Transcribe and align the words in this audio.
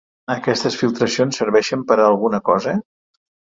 Aquestes 0.35 0.77
filtracions 0.79 1.39
serveixen 1.43 1.85
per 1.93 1.99
a 2.01 2.09
alguna 2.15 2.43
cosa? 2.51 2.77